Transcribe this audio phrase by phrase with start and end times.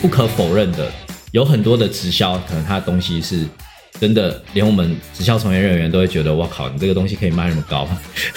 [0.00, 0.90] 不可否认的，
[1.32, 3.44] 有很多的直销，可能他的东西是
[4.00, 7.86] 真的，连我们直销从业人员都会觉得，哇靠，你这个东西可以卖那么高？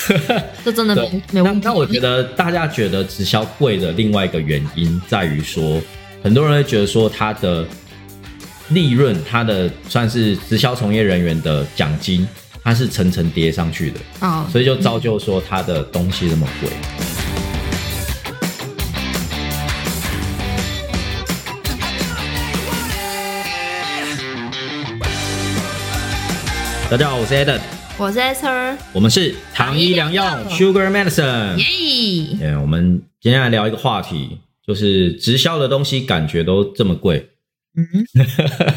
[0.66, 1.62] 这真的对没没问题。
[1.64, 5.82] 那我觉得大家觉得直销贵的另外一个原因在于说，
[6.24, 7.66] 很多人会觉得说它的
[8.74, 12.26] 利润，它的算是直销从业人员的奖金，
[12.64, 16.70] 它是层层叠上去的，啊，所以就造就说它的东西那么贵。
[26.90, 27.60] 大家好，我是 Eden，
[27.98, 31.58] 我是 Esther，我们是糖衣良药 Sugar Medicine。
[31.58, 32.38] 耶！
[32.42, 37.31] 嗯，我们今天来聊一个话题，就是直销的东西感觉都这么贵。
[37.76, 37.88] 嗯，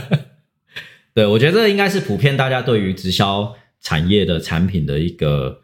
[1.15, 5.61] 对，我觉得这应该是普遍大家对于直销产业的产品的一个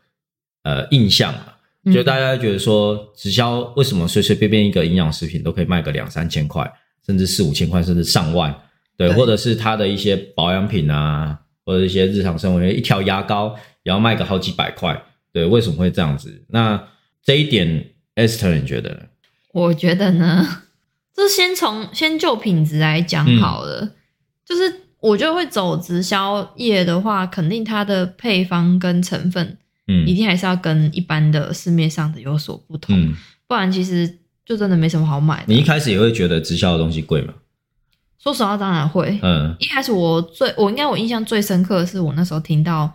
[0.63, 1.47] 呃印象啊。
[1.47, 6.71] 嗯就大家觉得说，直销为什么随随便便一个营养食品都可以卖个两三千块，
[7.07, 8.55] 甚至四五千块，甚至上万？
[8.99, 15.03] 对，对或者是它的一些保养品啊，或者一些日常生活，一条牙膏也要卖个好几百块。
[15.33, 16.45] 对，为什么会这样子？
[16.51, 16.87] 那
[17.25, 19.01] 这一点，Esther 你觉得呢？
[19.55, 20.65] 我觉得呢，
[21.21, 23.89] 就先从先就品质来讲嗯好了。
[24.45, 30.07] 就是我觉得会走直销业的话，肯定它的配方跟成分嗯。
[30.07, 33.15] 一定还是要跟一般的市面上的有所不同，嗯，
[33.47, 35.53] 不然其实就真的没什么好买的。
[35.53, 37.35] 你一开始也会觉得直销的东西贵吗？
[38.19, 39.19] 说实话，当然会。
[39.23, 39.55] 嗯。
[39.59, 42.91] 一开始我最我应该我印象最深刻的是我那时候听到，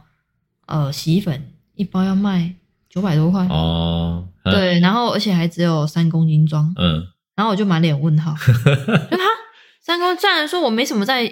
[0.66, 2.54] 呃，洗衣粉一包要卖
[2.90, 8.34] 九百多块，哦，嗯，对，然后而且还只有三公斤装，嗯然后我就满脸问号，
[9.12, 9.24] 就他
[9.82, 11.32] 三哥虽然说我没什么在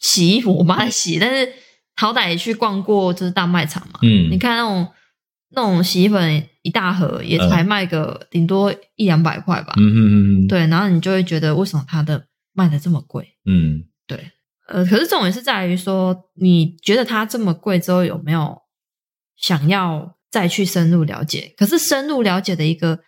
[0.00, 1.52] 洗衣服，我帮他洗，但是
[1.94, 4.88] 好歹也去逛过就是大卖场嘛，嗯，你看那种
[5.50, 13.24] 那种洗衣粉一大盒也才卖个顶多一两百块吧，嗯嗯嗯，对，然后你就会觉得为什么它的卖的这么贵？
[13.46, 14.32] 嗯对，
[14.68, 18.58] 呃，可是重点是在于说，你觉得它这么贵之后，有没有
[19.36, 21.54] 想要再去深入了解？
[21.56, 22.98] 可是深入了解的一个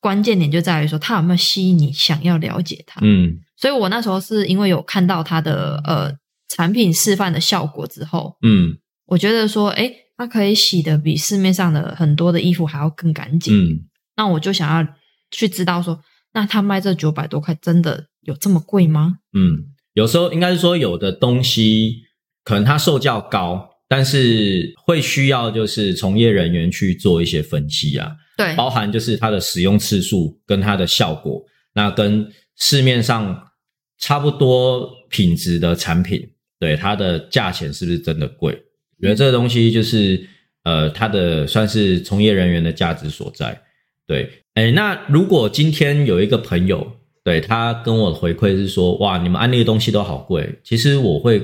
[0.00, 3.00] 关键点就在于说，它有没有吸引你想要了解它？
[3.02, 6.12] 嗯所以我那时候是因为有看到它的呃
[6.48, 8.76] 产品示范的效果之后，嗯
[9.06, 13.54] 我觉得说，哎，它可以洗的比市面上的很多的衣服还要更干净。
[13.54, 13.80] 嗯
[14.16, 14.94] 那我就想要
[15.30, 16.00] 去知道说，
[16.32, 19.18] 那它卖这九百多块，真的有这么贵吗？
[19.32, 22.02] 嗯，有时候应该是说有的东西
[22.44, 31.44] 可能它售价高，但是会需要就是从业人员去做一些分析啊，对，包含就是它的使用次数跟它的效果，
[31.74, 32.26] 那跟
[32.56, 33.50] 市面上
[33.98, 36.26] 差不多品质的产品，
[36.58, 38.52] 对它的价钱是不是真的贵？
[38.98, 40.24] 我觉得这个东西就是
[40.62, 43.60] 呃，它的算是从业人员的价值所在。
[44.06, 46.90] 对，哎，那如果今天有一个朋友，
[47.22, 51.42] 对他跟我回馈是说，哇，你们安利的东西都好贵，其实我会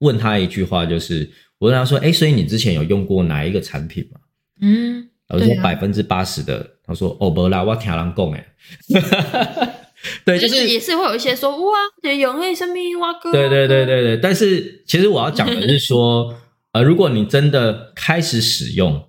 [0.00, 4.18] 问他一句话，就是我问他说，哎，所以你之前有用过哪一个产品吗？
[4.60, 8.46] 嗯，我说百分之八十的，他说哦不啦，我听人讲哎，
[10.24, 11.72] 对，就就是是也是会有一些说哇，
[12.02, 16.32] 这永黑生命哇哥，对对对对对，但是其实我要讲的是说，
[16.72, 19.08] 呃，如果你真的开始使用，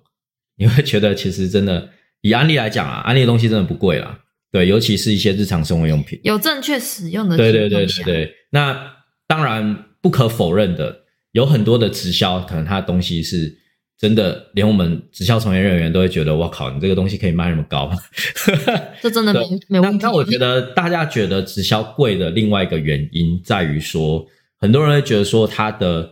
[0.56, 1.88] 你会觉得其实真的
[2.22, 4.18] 以安利来讲啊，安利的东西真的不贵啦，
[4.50, 8.92] 对，尤其是一些日常生活用品，有正确使用的对对对对对，那
[9.28, 11.02] 当然不可否认的，
[11.32, 13.56] 有很多的直销，可能它的东西是
[13.98, 17.90] 真的，连我们直销从业人员都会觉得，我靠，你这个东西可以卖那么高。
[19.02, 19.98] 这真的没对没问题。
[20.00, 24.24] 那那我觉得大家觉得直销贵的另外一个原因在于说，
[24.60, 26.08] 很多人会觉得说它的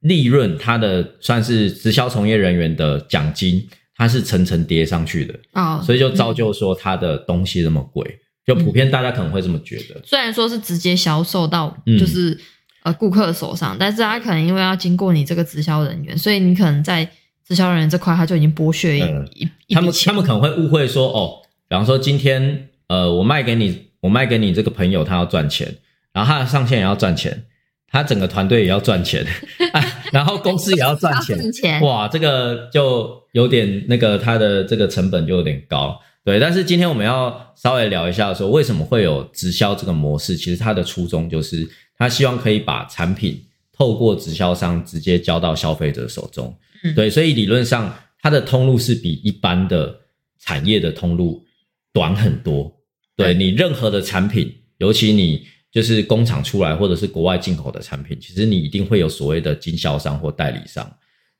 [0.00, 3.66] 利润，它的算是直销从业人员的奖金，
[3.96, 8.20] 它是层层叠上去的，啊，所以就造就说它的东西那么贵。
[8.46, 10.00] 就普遍大家可能会这么觉得。
[10.04, 12.38] 虽然说是直接销售到嗯就是、
[12.84, 17.04] 呃顾客手上，但是他可能因为要经过你这个直销人员，所以你可能在
[17.46, 25.74] 直销人员这块他就已经剥削一、嗯一一他们他们可能会误会说，哦，比方说今天呃，我卖给你，我卖给你这个朋友，他要赚钱，
[26.12, 27.44] 然后他的上线也要赚钱，
[27.90, 29.26] 他整个团队也要赚钱，
[29.72, 29.82] 啊、
[30.12, 35.98] 然后公司也要赚钱， 哇，这个就有点那个，他的这个成本就有点高。
[36.24, 40.36] 对，但是今天我们要稍微聊一下，说为什么会有直销这个模式？
[40.36, 41.68] 其实它的初衷就是，
[41.98, 43.38] 他希望可以把产品
[43.70, 46.56] 透过直销商直接交到消费者手中。
[46.82, 49.94] 嗯对，所以理论上它的通路是比一般的
[50.40, 51.44] 产业的通路
[51.92, 52.74] 短很多。
[53.16, 60.90] 对对你任何的产品，尤其你就是工厂出来或者是国外进口的产品，其实你一定会有所谓的经销商或代理商。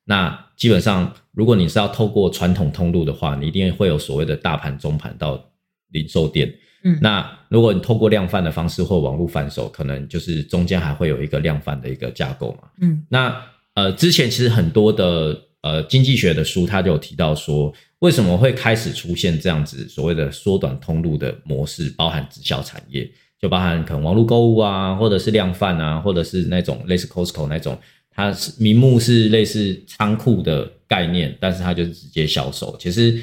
[0.05, 5.43] 那基本上，如果你是要透过传统通路的话，你一定会有所谓的大盘、中盘到
[5.91, 6.53] 零售店。
[6.87, 12.69] 嗯那如果你透过量贩的方式或网络贩售，可能就是中间还会有一个量贩的一个架构嘛。
[12.83, 13.35] 嗯那
[13.75, 23.11] 呃，之前其实很多的呃经济学的书，它就有提到说，为什么会开始出现这样子所谓的缩短通路的模式，包含直销产业，
[23.41, 27.79] 就包含可能网络购物啊，或者是量贩啊，或者是那种类似 Costco 那种，
[28.15, 32.77] 它是名目是类似仓库的概念，但是它就是直接销售。
[32.79, 33.21] 其实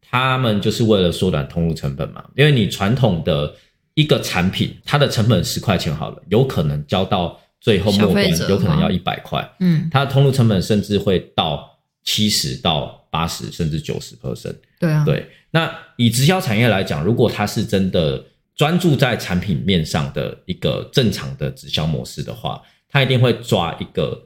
[0.00, 3.54] 他们就是为了缩短通路成本嘛，因为你传统的
[3.94, 9.48] 一个产品，它的成本十块钱好了，有可能交到最后末端有可能要一百块。
[9.60, 14.56] 嗯，它的通路成本甚至会到七十到八十甚至九十 percent。
[14.80, 18.24] 对啊，对，那以直销产业来讲，如果它是真的
[18.56, 24.20] 专注在产品面上的一个正常的直销模式的话，它一定会抓一个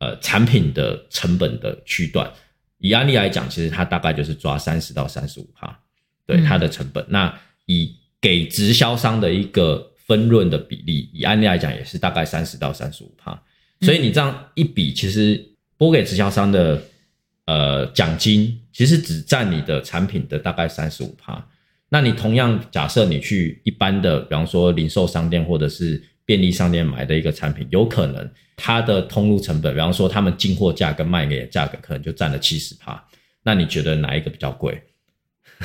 [0.00, 2.28] 呃产品的成本的区段。
[2.78, 5.78] 以案例来讲，其实它大概就是抓三十到三十五趴，
[6.26, 7.04] 对嗯它的成本。
[7.08, 7.32] 那
[7.66, 13.40] 以给直销商的一个分润的比例，以案例来讲也是大概三十到三十五趴。
[13.82, 15.42] 所以你这样一比，其实
[15.76, 16.82] 拨给直销商的
[17.46, 21.46] 呃奖金，其实只占你的产品的大概三十五趴。
[21.90, 33.04] 那你同样假设你去一般的，比方说零售商店或者是便利商店买的一个产品，有可能它的通路成本，比方说他们进货价跟卖给的价格，可能就占了七十趴。
[33.42, 34.80] 那你觉得哪一个比较贵？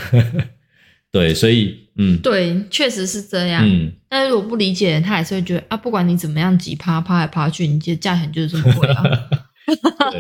[1.14, 3.64] 对，所以嗯对，确实是这样。
[3.64, 9.04] 嗯，但是如果不理解，他还是会觉得啊，不管你怎么样挤趴趴来趴去，你的价钱就是这么贵啊。
[9.68, 10.20] 对，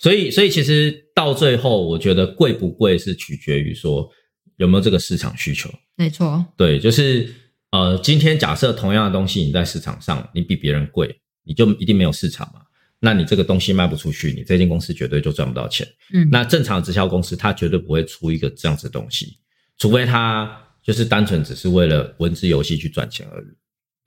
[0.00, 4.10] 所以 所以其实到最后，我觉得贵不贵是取决于说
[4.56, 5.70] 有没有这个市场需求。
[5.94, 7.32] 没错，对，就是
[7.70, 12.60] 呃，今天假设同样的东西你在市场上你比别人贵，你就一定没有市场嘛。
[13.00, 15.86] 那你这个东西卖不出去，你这间公司绝对就赚不到钱。
[16.14, 19.36] 嗯，那正常的直销公司，它绝对不会出一个这样子的东西，
[19.76, 20.50] 除非它
[20.82, 23.46] 就是单纯只是为了文字游戏去赚钱而已。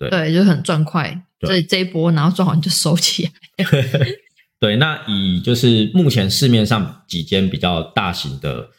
[0.10, 3.66] 对，就很赚快，对这这一波，然后赚完就收起来。
[4.60, 8.70] 对，那以就是目前市面上几间比较大型的，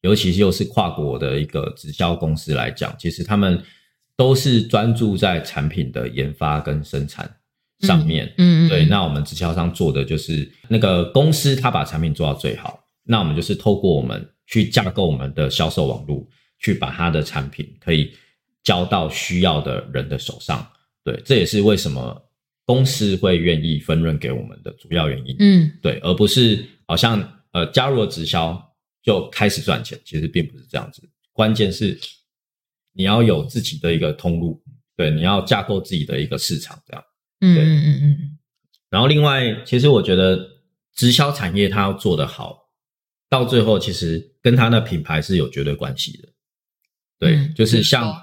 [0.00, 3.62] 尤其是又是跨国的一个直销公司来讲，其实他们
[4.20, 7.34] 都是专注在产品的研发跟生产
[7.78, 8.26] 上面。
[8.36, 16.22] 嗯嗯，对，那我们直销商做的就是那个公司，他把产品做到最好，那我们就是透过我们去架构我们的销售网络，
[16.58, 18.12] 去把它的产品可以
[18.62, 20.70] 交到需要的人的手上。
[21.02, 22.22] 对，这也是为什么
[22.66, 25.34] 公司会愿意分润给我们的主要原因。
[25.38, 28.62] 嗯，对，而不是好像呃加入了直销
[29.02, 31.02] 就开始赚钱，其实并不是这样子。
[31.32, 31.98] 关键是
[32.92, 34.62] 你要有自己的一个通路，
[34.96, 37.04] 对，你要架构自己的一个市场这样。
[37.40, 38.38] 嗯对嗯嗯嗯
[38.90, 40.46] 然后另外，其实我觉得
[40.94, 42.58] 直销产业它要做得好，
[43.28, 46.28] 到最后其实跟它的品牌是有绝对关系的。
[47.18, 48.14] 对，嗯就是像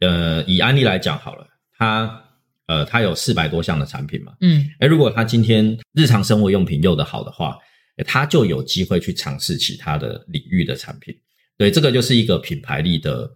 [0.00, 2.22] 呃以安利来讲好了，它
[2.66, 7.58] 呃它有四百多项的产品嘛，嗯哎，如果他今天日常生活用品用得好的话，
[7.96, 11.14] 诶他就有机会去尝试其他的领域的产品。
[11.58, 13.28] 对，这个就是一个品牌力的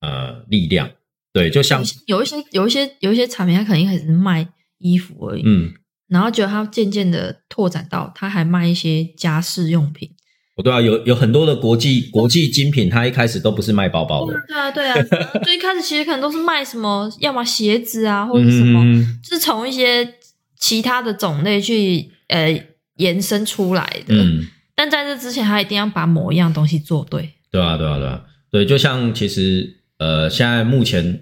[0.00, 0.90] 呃力量。
[1.32, 4.48] 对，就像有一些有一些有一些产品，它可能一开始是卖
[4.78, 5.72] 衣服而已，嗯，
[6.08, 10.10] 然后觉得它渐渐的拓展到，它还卖一些家饰用品。
[10.56, 20.16] 哦对啊，有有很多的国际国际精品，它一开始都不是卖包包的，对啊，对啊， 对啊，最一开始其实可能都是卖什么，要么鞋子啊，或者什么，嗯是从一些
[20.58, 22.62] 其他的种类去呃
[22.96, 24.14] 延伸出来的。
[24.14, 27.30] 嗯，但在这之前，它一定要把某一样东西做对。
[27.52, 31.20] 对啊，对啊，对啊，对，就像其实呃，现在目前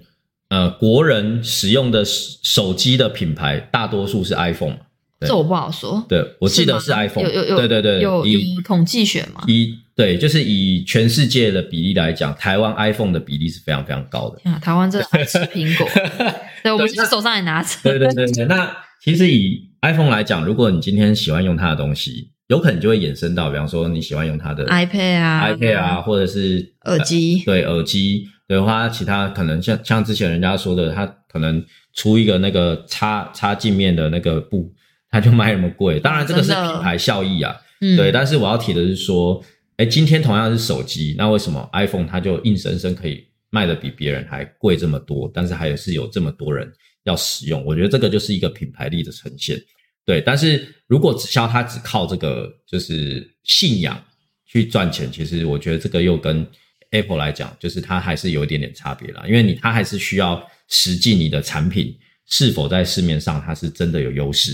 [0.49, 4.79] 呃国人使用的手手机的品牌，大多数是 iPhone 嘛。
[5.27, 6.07] 这我不好说。
[6.09, 9.43] 对，我记得是 iPhone，有有有，对对对，有以有统计学嘛？
[9.49, 14.39] 以对，就是以全世界的比例来讲，台湾 iPhone 的比例是非常非常高的。
[14.39, 15.89] 天啊，台湾真的 爱吃苹果，
[16.63, 17.77] 对，我们就是手上也拿着。
[17.83, 31.63] 对对对对，那其实以 iPhone 来讲，如果你今天喜欢用它的东西，有可能就会衍生到，比方说你喜欢用它的 iPad 啊 iPad 啊，或者是耳机呃对耳机，对的话，其他可能像像之前人家说的，它可能
[31.95, 34.73] 出一个那个插插镜面的那个布，
[35.11, 36.01] 它就卖那么贵。
[36.01, 39.45] 当然这个是品牌效益啊，嗯，对，但是我要提的是说，
[39.77, 45.31] 哎，今天同样是手机，那为什么 iPhone 它就硬生生可以卖的比别人还贵这么多？
[45.35, 46.67] 但是还是有这么多人
[47.05, 49.61] 要使用，我觉得这个就是一个品牌力的呈现。
[50.09, 54.03] 对，但是如果直销它只靠这个就是信仰
[54.47, 56.47] 去赚钱，其实我觉得这个又跟
[56.93, 64.53] Apple 来讲，就是它还是有一点点差别啦，因为你它还是需要实际你的产品是否在市面上它是真的有优势。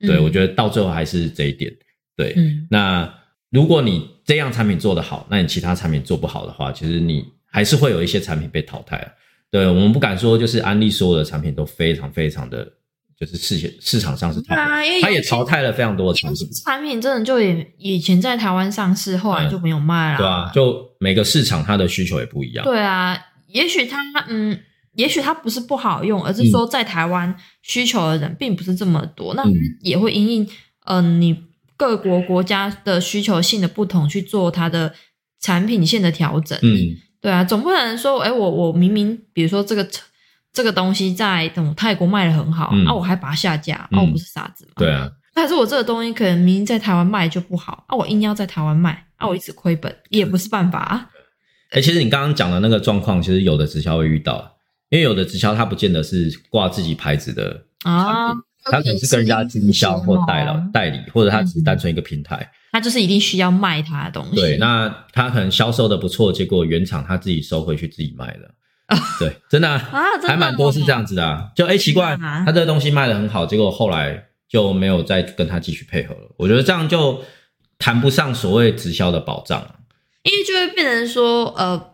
[0.00, 1.74] 对、嗯我觉得到最后还是这一点。
[2.14, 3.10] 对，嗯那
[3.48, 9.10] 如果你这样产品做得好，那你其他产品做不好的话，其实你还是会有一些产品被淘汰啊。
[9.50, 12.70] 对我们不敢说就是安利所有的产品都非常非常的，
[13.24, 20.18] 就是市市场上是对 top 的啊，因为它也淘汰了非常多的产品，产品真的就也以前在台湾上市，后来就没有卖了。
[20.18, 22.64] 对啊，就每个市场它的需求也不一样。
[22.64, 24.58] 对啊，也许它嗯，
[24.94, 30.48] 也许它不是不好用，而是说在台湾需求的人并不是这么多，那嗯也会因应
[30.86, 31.36] 嗯、你
[31.76, 34.92] 各国国家的需求性的不同去做它的
[35.40, 36.58] 产品线的调整。
[36.60, 39.88] 嗯，对啊，总不能说，哎，我我明明比如说这个
[40.52, 44.72] 这个东西在等泰国卖的很好、嗯啊，我还把它下架，嗯啊，我不是傻子吗？
[44.76, 51.08] 对啊，但是我这个东西可能明明在台湾卖就不好啊，我硬要在台湾卖啊，我一直亏本也不是办法啊。
[51.70, 54.56] 哎、其实你刚刚讲的那个状况，其实有的直销会遇到，
[54.90, 62.46] 因为有的直销它不见得是挂自己牌子的啊，它可能是跟人家经销或代了代理，或者它只是单纯一个平台。
[62.72, 64.36] 他就是一定需要卖他的东西。
[64.36, 68.50] 对，那它可能销售的不错，结果原厂它自己收回去自己卖的。
[69.20, 71.50] 对，真的啊、啊，真的还蛮多是这样子的啊。
[71.54, 76.30] 就哎、奇怪，啊它这个东西卖的很好，结果后来就没有再跟他继续配合了。
[76.36, 77.22] 我觉得这样就
[77.78, 79.74] 谈不上所谓直销的保障啊。
[80.22, 81.90] 因为就会变成说，呃，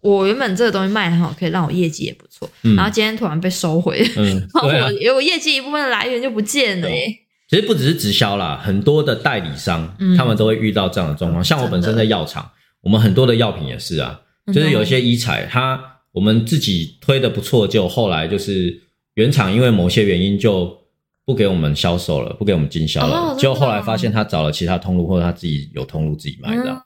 [0.00, 4.92] 我原本这个东西卖得很好，可以让我业绩也不错，嗯然后今天突然被收回，嗯，然后对啊我。
[4.92, 7.06] 有业绩一部分的来源就不见了耶。
[7.48, 11.42] 其实不只是直销啦，很多的代理商、嗯他们都会遇到这样的状况。
[11.42, 18.80] 像我本身在药厂，我们很多的药品也是啊，嗯就是有一些医材，它我们自己推的不错，就后来就是
[19.14, 20.78] 原厂因为某些原因就
[21.26, 26.82] 不给我们销售了，不给我们经销了，就后来发现他找了其他通路，或者他自己有通路自己卖的啊、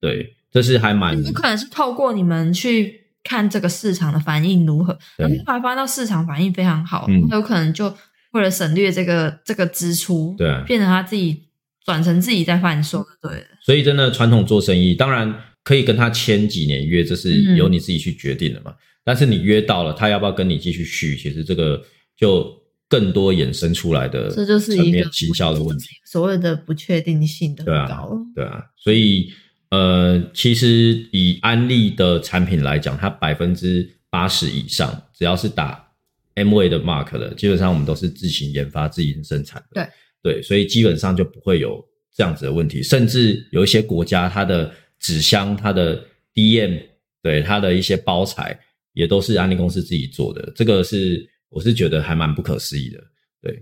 [0.00, 5.28] 对，这是还蛮有可能是透过你们去看这个市场的反应如何，对。
[5.28, 7.28] 然后后来发现到市场反应非常好，嗯。
[7.30, 7.94] 有可能就
[8.32, 10.48] 为了省略这个这个支出，对。
[10.48, 11.48] 啊，变成他自己
[11.84, 13.30] 转成自己在贩售，对。
[13.30, 13.46] 了。
[13.62, 15.34] 所以真的传统做生意，当然
[15.70, 18.74] 可以跟他签几年约，这是嗯由你自己去决定的嘛。
[19.04, 21.80] 但是你约到了，他要不要跟你继续续，其实这个
[22.16, 22.52] 就
[22.88, 25.86] 更多衍生出来的这就是一个层面行销的问题。
[26.04, 27.88] 所谓的不确定性的对啊。
[28.34, 29.30] 对啊，所以
[29.70, 35.88] 呃，其实以安利的产品来讲，它百分之八十以上，只要是打
[36.34, 39.88] M 位的 mark 的，基本上我们都是自行研发、自行生产的。
[40.20, 41.80] 对对，所以基本上就不会有
[42.12, 42.82] 这样子的问题。
[42.82, 46.00] 甚至有一些国家，它的纸箱、它的
[46.34, 46.80] DM，
[47.22, 48.56] 对它的一些包材，
[48.92, 50.52] 也都是安利公司自己做的。
[50.54, 52.98] 这个是我是觉得还蛮不可思议的。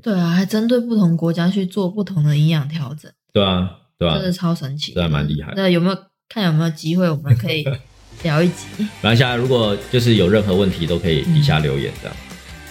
[0.03, 0.15] 对。
[0.15, 4.17] 啊，还针对不同国家去做不同的营养调整，对啊，对啊。
[4.17, 5.55] 真，的超神奇的，这还蛮厉害。
[5.55, 5.97] 的那有没有
[6.29, 7.65] 看有没有机会，我们可以
[8.25, 8.67] 聊一集？
[9.01, 12.17] 马来西亚如果就是有任何问题，都可以底下留言这样。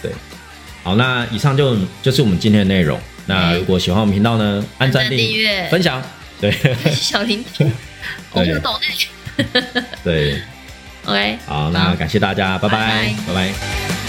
[0.02, 0.12] 对，
[0.82, 3.00] 好，那以上就就是我们今天的内容。
[3.26, 5.68] 那如果喜欢我们频道呢，按赞、按赞订阅。
[5.70, 6.02] 分享，
[6.40, 6.50] 对。
[6.92, 7.70] 小铃铛，
[8.32, 9.44] 我们懂内。
[10.02, 10.42] 对
[11.04, 13.34] ，OK，好，那感谢大家，拜拜，拜拜。
[13.34, 14.07] 拜拜